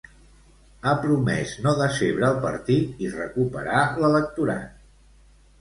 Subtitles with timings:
[0.85, 4.85] Ha promès no decebre el partit i recuperar l'electorat.